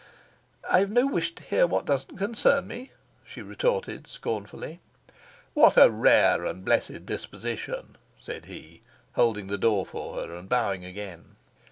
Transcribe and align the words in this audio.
"I've 0.67 0.89
no 0.89 1.05
wish 1.05 1.35
to 1.35 1.43
hear 1.43 1.67
what 1.67 1.85
doesn't 1.85 2.17
concern 2.17 2.65
me," 2.67 2.91
she 3.23 3.43
retorted 3.43 4.07
scornfully. 4.07 4.79
"What 5.53 5.77
a 5.77 5.91
rare 5.91 6.43
and 6.43 6.65
blessed 6.65 7.05
disposition!" 7.05 7.97
said 8.19 8.45
he, 8.45 8.81
holding 9.13 9.45
the 9.45 9.59
door 9.59 9.85
for 9.85 10.15
her 10.15 10.33
and 10.33 10.49
bowing 10.49 10.83
again. 10.83 11.35